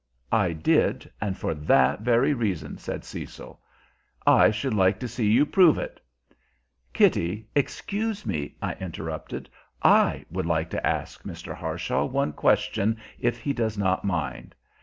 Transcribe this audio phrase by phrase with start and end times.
[0.31, 3.61] "I did, and for that very reason," said Cecil.
[4.25, 6.01] "I should like to see you prove it!"
[6.91, 9.47] "Kitty, excuse me," I interrupted.
[9.83, 11.53] "I should like to ask Mr.
[11.55, 14.55] Harshaw one question, if he does not mind.